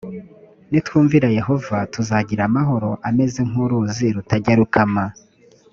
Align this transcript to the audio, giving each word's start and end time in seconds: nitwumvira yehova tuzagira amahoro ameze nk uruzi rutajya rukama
nitwumvira 0.71 1.27
yehova 1.37 1.77
tuzagira 1.93 2.41
amahoro 2.49 2.89
ameze 3.09 3.39
nk 3.49 3.55
uruzi 3.63 4.07
rutajya 4.15 4.53
rukama 4.59 5.05